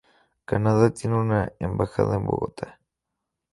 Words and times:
Canadá 0.45 0.89
tiene 0.91 1.15
una 1.15 1.53
embajada 1.59 2.15
en 2.15 2.25
Bogotá. 2.25 2.79